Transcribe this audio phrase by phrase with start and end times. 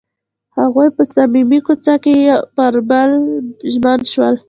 [0.59, 2.15] هغوی په صمیمي کوڅه کې
[2.55, 4.35] پر بل باندې ژمن شول.